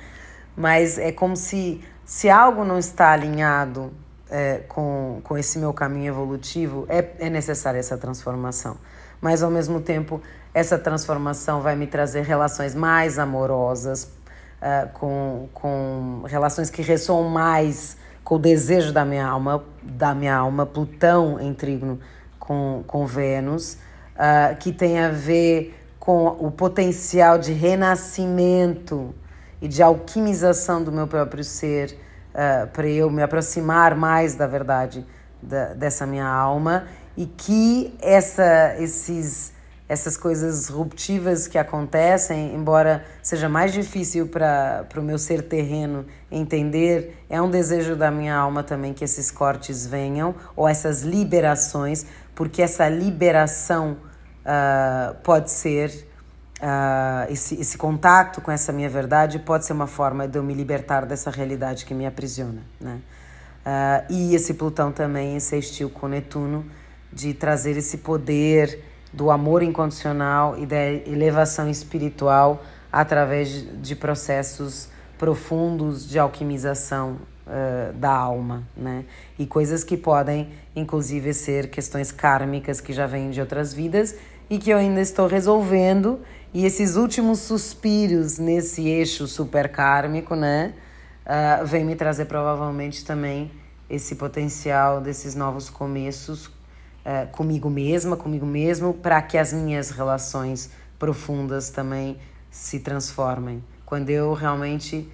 Mas 0.55 0.97
é 0.97 1.11
como 1.11 1.35
se, 1.35 1.83
se 2.05 2.29
algo 2.29 2.63
não 2.63 2.79
está 2.79 3.11
alinhado 3.11 3.91
é, 4.29 4.61
com, 4.69 5.19
com 5.23 5.37
esse 5.37 5.59
meu 5.59 5.73
caminho 5.73 6.07
evolutivo, 6.07 6.85
é, 6.87 7.05
é 7.19 7.29
necessária 7.29 7.79
essa 7.79 7.97
transformação. 7.97 8.77
Mas, 9.19 9.43
ao 9.43 9.51
mesmo 9.51 9.81
tempo, 9.81 10.21
essa 10.53 10.77
transformação 10.77 11.61
vai 11.61 11.75
me 11.75 11.87
trazer 11.87 12.23
relações 12.23 12.73
mais 12.73 13.19
amorosas, 13.19 14.03
uh, 14.03 14.89
com, 14.93 15.49
com 15.53 16.23
relações 16.27 16.69
que 16.69 16.81
ressoam 16.81 17.27
mais 17.29 17.97
com 18.23 18.35
o 18.35 18.39
desejo 18.39 18.93
da 18.93 19.03
minha 19.03 19.27
alma, 19.27 19.63
da 19.81 20.13
minha 20.13 20.35
alma, 20.35 20.65
Plutão 20.65 21.39
em 21.39 21.53
trígono 21.53 21.99
com, 22.39 22.83
com 22.87 23.05
Vênus, 23.05 23.77
uh, 24.15 24.55
que 24.59 24.71
tem 24.71 24.99
a 24.99 25.09
ver 25.09 25.79
com 25.99 26.27
o 26.27 26.51
potencial 26.51 27.37
de 27.37 27.53
renascimento 27.53 29.13
e 29.61 29.67
de 29.67 29.81
alquimização 29.81 30.83
do 30.83 30.91
meu 30.91 31.07
próprio 31.07 31.43
ser, 31.43 31.97
uh, 32.33 32.67
para 32.67 32.87
eu 32.87 33.09
me 33.09 33.21
aproximar 33.21 33.95
mais 33.95 34.35
da 34.35 34.45
verdade 34.45 35.05
da, 35.41 35.73
dessa 35.73 36.05
minha 36.05 36.27
alma 36.27 36.85
e 37.15 37.25
que 37.25 37.95
essa, 38.01 38.75
esses, 38.79 39.53
essas 39.87 40.15
coisas 40.15 40.61
disruptivas 40.61 41.47
que 41.47 41.57
acontecem, 41.57 42.55
embora 42.55 43.05
seja 43.21 43.49
mais 43.49 43.73
difícil 43.73 44.27
para 44.27 44.87
o 44.95 45.01
meu 45.01 45.17
ser 45.17 45.43
terreno 45.43 46.05
entender, 46.31 47.17
é 47.29 47.41
um 47.41 47.49
desejo 47.49 47.95
da 47.95 48.09
minha 48.09 48.35
alma 48.35 48.63
também 48.63 48.93
que 48.93 49.03
esses 49.03 49.29
cortes 49.29 49.85
venham, 49.85 50.33
ou 50.55 50.67
essas 50.67 51.01
liberações, 51.01 52.05
porque 52.33 52.61
essa 52.61 52.87
liberação 52.87 53.97
uh, 54.45 55.15
pode 55.21 55.51
ser 55.51 56.07
uh, 56.59 57.31
esse, 57.31 57.59
esse 57.59 57.77
contato 57.77 58.41
com 58.41 58.51
essa 58.51 58.71
minha 58.71 58.89
verdade 58.89 59.39
pode 59.39 59.65
ser 59.65 59.73
uma 59.73 59.87
forma 59.87 60.27
de 60.27 60.37
eu 60.37 60.43
me 60.43 60.53
libertar 60.53 61.05
dessa 61.05 61.29
realidade 61.29 61.85
que 61.85 61.93
me 61.93 62.05
aprisiona, 62.05 62.61
né? 62.79 62.99
Uh, 63.65 64.11
e 64.11 64.35
esse 64.35 64.55
Plutão 64.55 64.91
também 64.91 65.37
insistiu 65.37 65.89
com 65.89 66.07
Netuno 66.07 66.65
de 67.11 67.33
trazer 67.33 67.77
esse 67.77 67.99
poder 67.99 68.83
do 69.13 69.29
amor 69.29 69.61
incondicional 69.61 70.57
e 70.57 70.65
da 70.65 70.91
elevação 70.91 71.69
espiritual 71.69 72.63
através 72.91 73.65
de 73.81 73.95
processos 73.95 74.89
profundos 75.17 76.09
de 76.09 76.17
alquimização 76.17 77.19
uh, 77.47 77.93
da 77.93 78.11
alma, 78.11 78.63
né? 78.75 79.05
E 79.37 79.45
coisas 79.45 79.83
que 79.83 79.95
podem, 79.95 80.49
inclusive, 80.75 81.33
ser 81.33 81.69
questões 81.69 82.11
kármicas 82.11 82.81
que 82.81 82.91
já 82.91 83.05
vêm 83.05 83.29
de 83.29 83.39
outras 83.39 83.73
vidas 83.73 84.15
e 84.49 84.57
que 84.57 84.71
eu 84.71 84.77
ainda 84.77 84.99
estou 84.99 85.27
resolvendo 85.27 86.19
e 86.53 86.65
esses 86.65 86.95
últimos 86.95 87.39
suspiros 87.39 88.37
nesse 88.37 88.87
eixo 88.87 89.27
super 89.27 89.69
kármico, 89.69 90.35
né? 90.35 90.73
Uh, 91.25 91.65
vem 91.65 91.85
me 91.85 91.95
trazer 91.95 92.25
provavelmente 92.25 93.05
também 93.05 93.51
esse 93.89 94.15
potencial 94.15 94.99
desses 94.99 95.35
novos 95.35 95.69
começos 95.69 96.49
uh, 97.05 97.27
comigo 97.31 97.69
mesma, 97.69 98.15
comigo 98.15 98.45
mesmo, 98.45 98.93
para 98.93 99.21
que 99.21 99.37
as 99.37 99.53
minhas 99.53 99.89
relações 99.89 100.71
profundas 100.97 101.69
também 101.69 102.17
se 102.49 102.79
transformem. 102.79 103.63
Quando 103.85 104.09
eu 104.09 104.33
realmente 104.33 105.09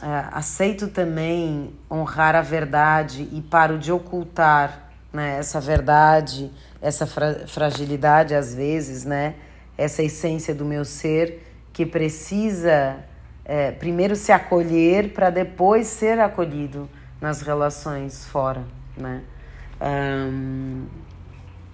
uh, 0.00 0.28
aceito 0.32 0.88
também 0.88 1.72
honrar 1.90 2.34
a 2.34 2.42
verdade 2.42 3.28
e 3.32 3.40
paro 3.40 3.78
de 3.78 3.92
ocultar 3.92 4.90
né, 5.12 5.38
essa 5.38 5.60
verdade, 5.60 6.50
essa 6.80 7.06
fra 7.06 7.46
fragilidade 7.46 8.34
às 8.34 8.54
vezes, 8.54 9.04
né? 9.04 9.34
essa 9.80 10.02
essência 10.02 10.54
do 10.54 10.64
meu 10.64 10.84
ser 10.84 11.42
que 11.72 11.86
precisa 11.86 13.02
é, 13.46 13.70
primeiro 13.72 14.14
se 14.14 14.30
acolher 14.30 15.14
para 15.14 15.30
depois 15.30 15.86
ser 15.86 16.20
acolhido 16.20 16.88
nas 17.18 17.40
relações 17.40 18.26
fora, 18.26 18.62
né? 18.94 19.22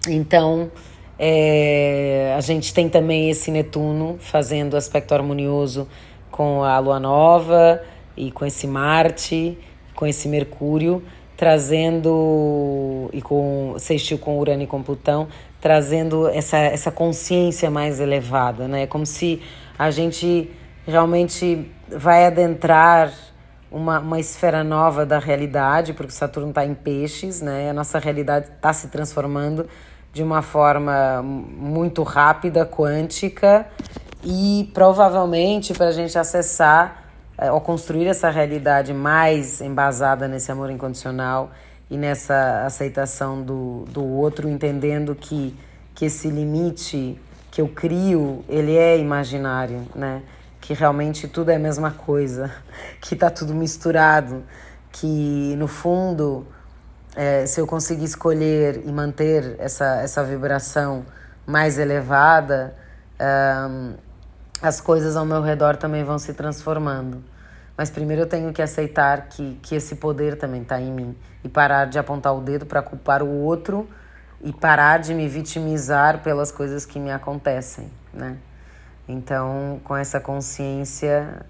Então, 0.07 0.71
é, 1.19 2.33
a 2.37 2.41
gente 2.41 2.73
tem 2.73 2.87
também 2.87 3.29
esse 3.29 3.51
Netuno 3.51 4.17
fazendo 4.19 4.77
aspecto 4.77 5.13
harmonioso 5.13 5.87
com 6.31 6.63
a 6.63 6.77
Lua 6.79 6.99
Nova 6.99 7.81
e 8.15 8.31
com 8.31 8.45
esse 8.45 8.67
Marte, 8.67 9.57
com 9.95 10.05
esse 10.05 10.27
Mercúrio, 10.27 11.03
trazendo 11.35 13.09
e 13.11 13.21
com 13.21 13.75
sextil 13.77 14.17
com 14.17 14.39
Urano 14.39 14.63
e 14.63 14.67
com 14.67 14.81
Plutão, 14.81 15.27
trazendo 15.59 16.27
essa, 16.29 16.57
essa 16.57 16.91
consciência 16.91 17.69
mais 17.69 17.99
elevada, 17.99 18.67
né? 18.67 18.87
Como 18.87 19.05
se 19.05 19.41
a 19.77 19.91
gente 19.91 20.49
realmente 20.85 21.69
vai 21.89 22.25
adentrar 22.25 23.13
uma, 23.71 23.99
uma 23.99 24.19
esfera 24.19 24.63
nova 24.63 25.05
da 25.05 25.19
realidade, 25.19 25.93
porque 25.93 26.11
Saturno 26.11 26.49
está 26.49 26.65
em 26.65 26.73
peixes, 26.73 27.41
né? 27.41 27.69
A 27.69 27.73
nossa 27.73 27.99
realidade 27.99 28.47
está 28.47 28.71
se 28.73 28.87
transformando 28.87 29.67
de 30.13 30.23
uma 30.23 30.41
forma 30.41 31.21
muito 31.21 32.01
rápida, 32.03 32.65
quântica, 32.65 33.67
e 34.23 34.69
provavelmente 34.73 35.73
para 35.73 35.87
a 35.87 35.91
gente 35.91 36.17
acessar 36.17 37.03
é, 37.37 37.51
ou 37.51 37.61
construir 37.61 38.07
essa 38.07 38.29
realidade 38.29 38.93
mais 38.93 39.61
embasada 39.61 40.27
nesse 40.27 40.51
amor 40.51 40.71
incondicional 40.71 41.51
e 41.89 41.97
nessa 41.97 42.65
aceitação 42.65 43.41
do, 43.41 43.85
do 43.89 44.03
outro, 44.03 44.49
entendendo 44.49 45.13
que, 45.13 45.55
que 45.93 46.05
esse 46.05 46.29
limite 46.29 47.19
que 47.51 47.61
eu 47.61 47.67
crio, 47.67 48.43
ele 48.49 48.75
é 48.75 48.97
imaginário, 48.97 49.85
né? 49.95 50.23
Que 50.67 50.73
realmente 50.73 51.29
tudo 51.29 51.49
é 51.49 51.55
a 51.55 51.59
mesma 51.59 51.91
coisa, 51.91 52.51
que 52.99 53.15
tá 53.15 53.29
tudo 53.29 53.55
misturado, 53.55 54.43
que 54.91 55.55
no 55.55 55.65
fundo, 55.65 56.45
é, 57.15 57.45
se 57.45 57.61
eu 57.61 57.65
conseguir 57.65 58.03
escolher 58.03 58.81
e 58.85 58.91
manter 58.91 59.55
essa, 59.59 60.01
essa 60.01 60.21
vibração 60.25 61.05
mais 61.45 61.79
elevada, 61.79 62.75
as 64.61 64.81
coisas 64.81 65.15
ao 65.15 65.25
meu 65.25 65.41
redor 65.41 65.77
também 65.77 66.03
vão 66.03 66.19
se 66.19 66.33
transformando. 66.33 67.23
Mas 67.77 67.89
primeiro 67.89 68.23
eu 68.23 68.27
tenho 68.27 68.51
que 68.51 68.61
aceitar 68.61 69.29
que, 69.29 69.57
que 69.61 69.73
esse 69.73 69.95
poder 69.95 70.37
também 70.37 70.63
está 70.63 70.81
em 70.81 70.91
mim 70.91 71.15
e 71.45 71.47
parar 71.47 71.85
de 71.85 71.97
apontar 71.97 72.35
o 72.35 72.41
dedo 72.41 72.65
para 72.65 72.81
culpar 72.81 73.23
o 73.23 73.29
outro 73.29 73.87
e 74.41 74.51
parar 74.51 74.99
de 74.99 75.13
me 75.13 75.29
vitimizar 75.29 76.21
pelas 76.21 76.51
coisas 76.51 76.85
que 76.85 76.99
me 76.99 77.09
acontecem, 77.09 77.89
né? 78.13 78.35
Então, 79.07 79.79
com 79.83 79.95
essa 79.95 80.19
consciência, 80.19 81.45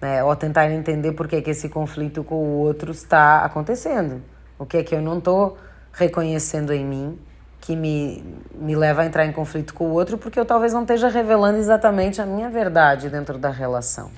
né, 0.00 0.22
ou 0.22 0.34
tentar 0.36 0.70
entender 0.70 1.12
por 1.12 1.26
que, 1.26 1.40
que 1.42 1.50
esse 1.50 1.68
conflito 1.68 2.22
com 2.22 2.36
o 2.36 2.58
outro 2.58 2.92
está 2.92 3.44
acontecendo. 3.44 4.22
O 4.58 4.64
que 4.64 4.76
é 4.76 4.82
que 4.82 4.94
eu 4.94 5.02
não 5.02 5.18
estou 5.18 5.58
reconhecendo 5.92 6.72
em 6.72 6.84
mim 6.84 7.18
que 7.60 7.76
me, 7.76 8.24
me 8.54 8.74
leva 8.74 9.02
a 9.02 9.06
entrar 9.06 9.24
em 9.24 9.32
conflito 9.32 9.72
com 9.72 9.84
o 9.84 9.92
outro, 9.92 10.18
porque 10.18 10.38
eu 10.38 10.44
talvez 10.44 10.72
não 10.72 10.82
esteja 10.82 11.08
revelando 11.08 11.58
exatamente 11.58 12.20
a 12.20 12.26
minha 12.26 12.50
verdade 12.50 13.08
dentro 13.08 13.38
da 13.38 13.50
relação, 13.50 14.10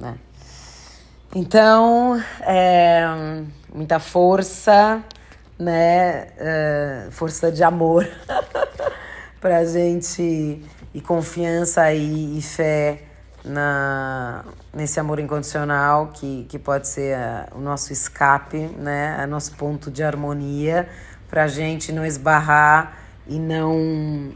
né? 0.00 0.16
Então, 1.32 2.20
é, 2.40 3.04
muita 3.72 4.00
força, 4.00 5.00
né? 5.56 6.26
É, 6.36 7.06
força 7.12 7.52
de 7.52 7.62
amor 7.62 8.08
pra 9.40 9.64
gente 9.64 10.60
e 10.92 11.00
confiança 11.00 11.92
e, 11.92 12.38
e 12.38 12.42
fé 12.42 13.02
na, 13.44 14.44
nesse 14.72 15.00
amor 15.00 15.18
incondicional 15.18 16.08
que, 16.08 16.46
que 16.48 16.58
pode 16.58 16.88
ser 16.88 17.14
a, 17.14 17.48
o 17.54 17.60
nosso 17.60 17.92
escape, 17.92 18.58
né? 18.58 19.16
A 19.18 19.26
nosso 19.26 19.54
ponto 19.56 19.90
de 19.90 20.02
harmonia 20.02 20.88
para 21.28 21.44
a 21.44 21.48
gente 21.48 21.92
não 21.92 22.04
esbarrar 22.04 22.98
e 23.26 23.38
não, 23.38 24.32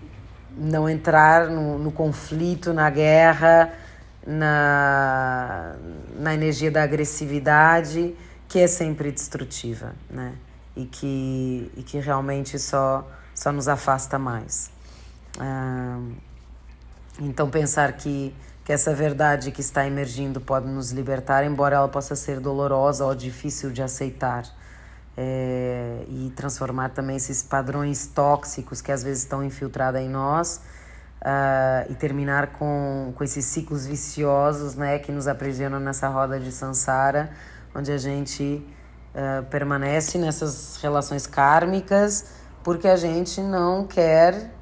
não 0.57 0.89
entrar 0.89 1.49
no, 1.49 1.79
no 1.79 1.91
conflito, 1.91 2.73
na 2.73 2.89
guerra, 2.89 3.73
na, 4.27 5.75
na 6.17 6.35
energia 6.35 6.71
da 6.71 6.83
agressividade, 6.83 8.15
que 8.49 8.61
é 8.61 8.67
sempre 8.67 9.11
destrutiva, 9.11 9.93
né? 10.09 10.35
E 10.77 10.87
que, 10.87 11.71
e 11.77 11.83
que 11.83 11.99
realmente 11.99 12.59
só, 12.59 13.07
só 13.35 13.53
nos 13.53 13.69
afasta 13.69 14.19
mais. 14.19 14.71
Ah, 15.39 15.99
então, 17.21 17.49
pensar 17.49 17.93
que, 17.93 18.35
que 18.65 18.73
essa 18.73 18.95
verdade 18.95 19.51
que 19.51 19.61
está 19.61 19.87
emergindo 19.87 20.41
pode 20.41 20.67
nos 20.67 20.91
libertar, 20.91 21.45
embora 21.45 21.77
ela 21.77 21.89
possa 21.89 22.17
ser 22.17 22.41
dolorosa 22.41 23.05
ou 23.05 23.15
difícil 23.15 23.71
de 23.71 23.83
aceitar 23.83 24.45
é, 25.17 26.05
e 26.09 26.33
transformar 26.35 26.91
também 26.91 27.17
esses 27.17 27.43
padrões 27.43 28.07
tóxicos 28.07 28.81
que 28.81 28.91
às 28.91 29.03
vezes 29.03 29.23
estão 29.23 29.45
infiltrados 29.45 30.01
em 30.01 30.09
nós 30.09 30.61
uh, 31.23 31.91
e 31.91 31.95
terminar 31.95 32.49
com, 32.49 33.13
com 33.15 33.23
esses 33.23 33.45
ciclos 33.45 33.87
viciosos 33.87 34.75
né, 34.75 34.99
que 34.99 35.13
nos 35.13 35.29
aprisionam 35.29 35.79
nessa 35.79 36.09
roda 36.09 36.41
de 36.41 36.51
Sansara, 36.51 37.31
onde 37.75 37.93
a 37.93 37.99
gente 37.99 38.67
uh, 39.15 39.45
permanece 39.45 40.19
nessas 40.19 40.79
relações 40.83 41.27
kármicas 41.27 42.27
porque 42.65 42.89
a 42.89 42.97
gente 42.97 43.41
não 43.43 43.87
quer 43.87 44.54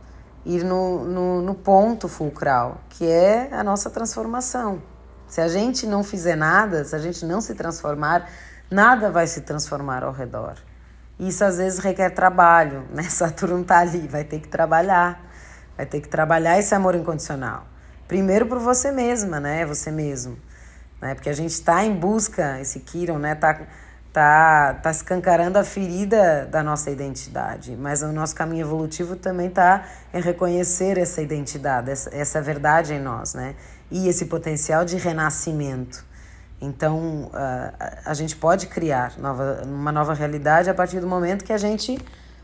ir 0.45 0.65
no, 0.65 1.05
no, 1.05 1.43
no 1.43 1.55
ponto 1.55 2.09
fulcral, 2.09 2.81
que 2.89 3.07
é 3.07 3.49
a 3.53 3.63
nossa 3.63 3.91
transformação. 3.91 4.83
Se 5.29 5.41
a 5.41 5.49
gente 5.49 5.87
não 5.87 6.05
fizer 6.05 6.37
nada, 6.37 6.85
se 6.85 6.95
a 6.95 6.99
gente 6.99 7.25
não 7.25 7.41
se 7.41 7.55
transformar, 7.55 8.29
nada 8.71 9.11
vai 9.11 9.27
se 9.27 9.43
transformar 9.43 10.03
ao 10.05 10.13
redor. 10.13 10.57
Isso 11.19 11.45
às 11.45 11.59
vezes 11.59 11.79
requer 11.79 12.11
trabalho, 12.11 12.85
né? 12.93 13.05
Saturno 13.05 13.63
está 13.63 13.79
ali, 13.79 14.07
vai 14.09 14.25
ter 14.25 14.41
que 14.41 14.49
trabalhar, 14.49 15.25
vai 15.77 15.87
ter 15.87 16.01
que 16.01 16.09
trabalhar 16.09 16.59
esse 16.59 16.75
amor 16.75 16.95
incondicional. 16.95 17.67
Primeiro 18.09 18.47
por 18.47 18.59
você 18.59 18.91
mesma, 18.91 19.41
né? 19.41 19.65
Você 19.65 19.91
mesmo, 19.91 20.37
né? 21.01 21.15
Porque 21.15 21.31
a 21.31 21.35
gente 21.35 21.53
está 21.53 21.85
em 21.85 21.95
busca, 21.95 22.61
esse 22.61 22.81
Kiron, 22.81 23.19
né? 23.19 23.35
Tá, 23.35 23.59
tá, 24.13 24.75
tá 24.75 24.91
escancarando 24.91 25.59
a 25.59 25.65
ferida 25.65 26.47
da 26.51 26.63
nossa 26.63 26.91
identidade, 26.91 27.75
mas 27.77 28.03
o 28.03 28.13
nosso 28.13 28.35
caminho 28.35 28.67
evolutivo 28.67 29.17
também 29.17 29.49
está 29.49 29.85
em 30.13 30.21
reconhecer 30.21 30.99
essa 30.99 31.23
identidade, 31.23 31.91
essa, 31.91 32.15
essa 32.15 32.43
verdade 32.43 32.93
em 32.93 33.01
nós, 33.01 33.35
né? 33.35 33.55
E 33.91 34.09
esse 34.09 34.27
potencial 34.27 34.85
de 34.85 34.97
renascimento. 34.97 36.05
Então, 36.61 37.31
a, 37.33 38.11
a 38.11 38.15
gente 38.15 38.37
pode 38.37 38.67
criar 38.67 39.19
nova, 39.19 39.63
uma 39.65 39.91
nova 39.91 40.15
realidade 40.15 40.69
a 40.69 40.75
partir 40.75 41.01
do 41.01 41.07
momento 41.07 41.45
que 41.45 41.53
a 41.53 41.59
gente 41.59 41.99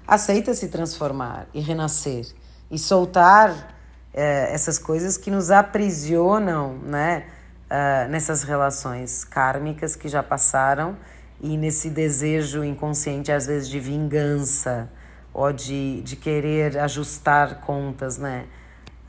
aceita 0.07 0.54
se 0.54 0.68
transformar 0.68 1.46
e 1.52 1.61
renascer 1.61 2.26
e 2.70 2.78
soltar 2.78 3.74
é, 4.12 4.52
essas 4.52 4.78
coisas 4.78 5.18
que 5.18 5.31
nos 5.31 5.50
aprisionam 5.50 6.78
né, 6.78 7.26
uh, 7.70 8.09
nessas 8.11 8.42
relações 8.42 9.22
kármicas 9.24 9.94
que 9.94 10.09
já 10.09 10.22
passaram 10.22 10.96
e 11.40 11.57
nesse 11.57 11.90
desejo 11.90 12.64
inconsciente, 12.64 13.31
às 13.31 13.46
vezes, 13.46 13.68
de 13.68 13.79
vingança 13.79 14.90
ou 15.33 15.53
de, 15.53 16.03
de 16.03 16.16
querer 16.16 16.79
ajustar 16.79 17.61
contas, 17.61 18.18
né? 18.18 18.46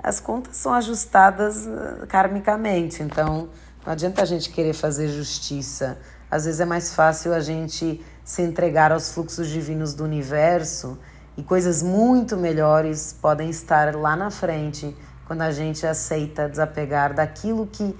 As 0.01 0.19
contas 0.19 0.57
são 0.57 0.73
ajustadas 0.73 1.65
uh, 1.65 2.07
karmicamente, 2.07 3.03
então 3.03 3.49
não 3.85 3.93
adianta 3.93 4.21
a 4.21 4.25
gente 4.25 4.49
querer 4.49 4.73
fazer 4.73 5.07
justiça. 5.07 5.97
Às 6.29 6.45
vezes 6.45 6.59
é 6.59 6.65
mais 6.65 6.93
fácil 6.93 7.33
a 7.33 7.39
gente 7.39 8.03
se 8.23 8.41
entregar 8.41 8.91
aos 8.91 9.11
fluxos 9.11 9.47
divinos 9.47 9.93
do 9.93 10.03
universo 10.03 10.97
e 11.35 11.41
coisas 11.41 11.81
muito 11.81 12.37
melhores 12.37 13.17
podem 13.19 13.49
estar 13.49 13.95
lá 13.95 14.15
na 14.15 14.29
frente 14.29 14.95
quando 15.25 15.41
a 15.41 15.51
gente 15.51 15.85
aceita 15.85 16.47
desapegar 16.47 17.13
daquilo 17.13 17.65
que 17.65 17.95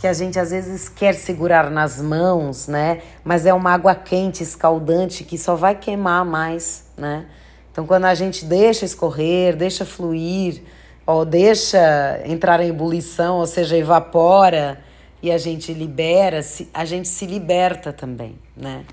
que 0.00 0.06
a 0.06 0.14
gente 0.14 0.38
às 0.38 0.50
vezes 0.50 0.88
quer 0.88 1.14
segurar 1.14 1.70
nas 1.70 2.00
mãos, 2.00 2.66
né? 2.66 3.02
Mas 3.22 3.44
é 3.44 3.52
uma 3.52 3.72
água 3.72 3.94
quente, 3.94 4.42
escaldante 4.42 5.24
que 5.24 5.36
só 5.36 5.54
vai 5.54 5.74
queimar 5.74 6.24
mais, 6.24 6.86
né? 6.96 7.26
Então 7.70 7.86
quando 7.86 8.06
a 8.06 8.14
gente 8.14 8.46
deixa 8.46 8.86
escorrer, 8.86 9.54
deixa 9.54 9.84
fluir, 9.84 10.62
ou 11.06 11.26
deixa 11.26 12.22
entrar 12.24 12.60
em 12.60 12.68
ebulição, 12.68 13.36
ou 13.36 13.46
seja, 13.46 13.76
evapora, 13.76 14.80
e 15.22 15.30
a 15.30 15.36
gente 15.36 15.74
libera, 15.74 16.40
a 16.72 16.84
gente 16.86 17.06
se 17.06 17.26
liberta 17.26 17.92
também, 17.92 18.38
né? 18.56 18.84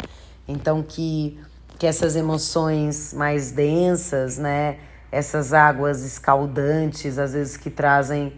Então 0.45 0.83
que 0.83 1.39
que 1.79 1.85
essas 1.85 2.15
emoções 2.15 3.13
mais 3.13 3.51
densas, 3.51 4.39
né, 4.39 4.77
essas 5.11 5.53
águas 5.53 6.03
escaldantes, 6.03 7.19
às 7.19 7.33
vezes 7.33 7.55
que 7.55 7.69
trazem 7.69 8.33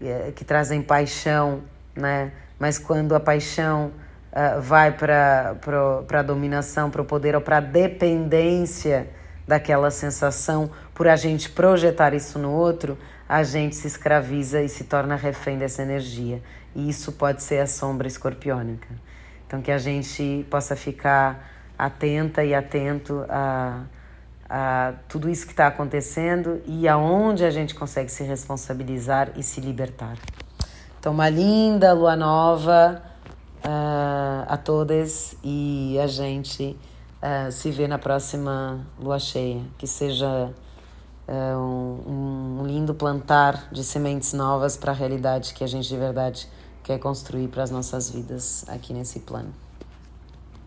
eh, 0.00 0.32
que 0.34 0.44
trazem 0.44 0.80
paixão, 0.80 1.62
né? 1.94 2.32
Mas 2.58 2.78
quando 2.78 3.14
a 3.14 3.20
paixão 3.20 3.92
uh, 4.32 4.60
vai 4.60 4.92
para 4.92 5.56
a 6.12 6.22
dominação, 6.22 6.90
para 6.90 7.02
o 7.02 7.04
poder 7.04 7.34
ou 7.34 7.40
para 7.40 7.58
a 7.58 7.60
dependência 7.60 9.08
daquela 9.46 9.90
sensação, 9.90 10.70
por 10.94 11.06
a 11.06 11.16
gente 11.16 11.50
projetar 11.50 12.14
isso 12.14 12.38
no 12.38 12.50
outro, 12.50 12.96
a 13.28 13.42
gente 13.42 13.74
se 13.76 13.86
escraviza 13.86 14.62
e 14.62 14.68
se 14.68 14.84
torna 14.84 15.16
refém 15.16 15.58
dessa 15.58 15.82
energia. 15.82 16.42
E 16.74 16.88
isso 16.88 17.12
pode 17.12 17.42
ser 17.42 17.60
a 17.60 17.66
sombra 17.66 18.06
escorpiônica. 18.06 18.88
Então, 19.46 19.60
que 19.60 19.70
a 19.70 19.78
gente 19.78 20.46
possa 20.50 20.74
ficar 20.74 21.50
atenta 21.78 22.44
e 22.44 22.54
atento 22.54 23.24
a, 23.28 23.82
a 24.48 24.94
tudo 25.08 25.28
isso 25.28 25.46
que 25.46 25.52
está 25.52 25.66
acontecendo 25.66 26.60
e 26.66 26.88
aonde 26.88 27.44
a 27.44 27.50
gente 27.50 27.74
consegue 27.74 28.10
se 28.10 28.24
responsabilizar 28.24 29.30
e 29.36 29.42
se 29.42 29.60
libertar. 29.60 30.16
Então, 31.04 31.12
uma 31.12 31.28
linda 31.28 31.92
lua 31.92 32.16
nova 32.16 33.02
uh, 33.62 34.46
a 34.48 34.56
todas 34.56 35.36
e 35.44 35.98
a 36.02 36.06
gente 36.06 36.74
uh, 37.22 37.52
se 37.52 37.70
vê 37.70 37.86
na 37.86 37.98
próxima 37.98 38.80
lua 38.98 39.18
cheia. 39.18 39.60
Que 39.76 39.86
seja 39.86 40.50
uh, 41.28 41.58
um, 41.58 42.60
um 42.60 42.66
lindo 42.66 42.94
plantar 42.94 43.68
de 43.70 43.84
sementes 43.84 44.32
novas 44.32 44.78
para 44.78 44.92
a 44.92 44.94
realidade 44.94 45.52
que 45.52 45.62
a 45.62 45.66
gente 45.66 45.86
de 45.86 45.96
verdade 45.98 46.48
quer 46.82 46.98
construir 46.98 47.48
para 47.48 47.62
as 47.62 47.70
nossas 47.70 48.08
vidas 48.08 48.64
aqui 48.66 48.94
nesse 48.94 49.20
plano. 49.20 49.63